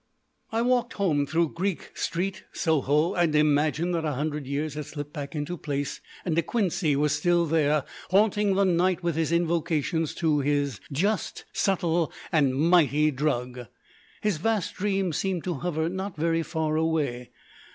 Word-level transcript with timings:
I 0.51 0.63
walked 0.63 0.93
home 0.93 1.27
through 1.27 1.53
Greek 1.53 1.91
Street, 1.93 2.43
Soho, 2.53 3.13
and 3.13 3.35
imagined 3.35 3.93
that 3.93 4.03
a 4.03 4.13
hundred 4.13 4.47
years 4.47 4.73
had 4.73 4.87
slipped 4.87 5.13
back 5.13 5.35
into 5.35 5.59
place 5.59 6.01
and 6.25 6.35
De 6.35 6.41
Quincey 6.41 6.95
was 6.95 7.13
still 7.13 7.45
there, 7.45 7.83
haunting 8.09 8.55
the 8.55 8.65
night 8.65 9.03
with 9.03 9.15
invocations 9.31 10.15
to 10.15 10.39
his 10.39 10.79
"just, 10.91 11.45
subtle, 11.53 12.11
and 12.31 12.55
mighty" 12.55 13.11
drug. 13.11 13.67
His 14.21 14.37
vast 14.37 14.73
dreams 14.73 15.17
seemed 15.17 15.43
to 15.43 15.53
hover 15.53 15.87
not 15.87 16.17
very 16.17 16.41
far 16.41 16.77
away. 16.77 17.29